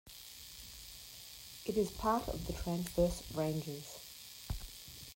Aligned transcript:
It 1.63 1.77
is 1.77 1.91
part 1.91 2.27
of 2.27 2.47
the 2.47 2.53
Transverse 2.53 3.21
Ranges. 3.35 3.99